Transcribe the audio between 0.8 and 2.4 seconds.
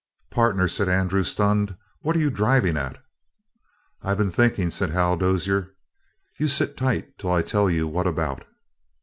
Andrew, stunned, "what are you